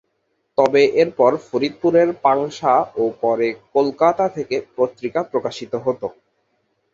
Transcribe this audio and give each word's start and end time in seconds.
তবে 0.57 0.81
এরপর 1.01 1.31
ফরিদপুরের 1.47 2.09
পাংশা 2.23 2.73
ও 2.95 3.13
পরে 3.21 3.47
কলকাতা 3.75 4.25
থেকে 4.35 4.55
পত্রিকা 4.77 5.21
প্রকাশিত 5.31 5.73
হত। 5.85 6.01